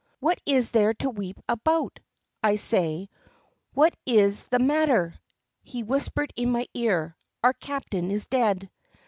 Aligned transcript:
"What 0.19 0.41
is 0.47 0.71
there 0.71 0.95
to 0.95 1.11
weep 1.11 1.37
about? 1.47 1.99
I 2.41 2.55
say, 2.55 3.07
what 3.75 3.95
is 4.03 4.45
the 4.45 4.57
matter?" 4.57 5.13
He 5.61 5.83
whispered 5.83 6.33
in 6.35 6.49
my 6.51 6.65
ear, 6.73 7.15
"Our 7.43 7.53
captain 7.53 8.09
is 8.09 8.25
dead." 8.25 8.71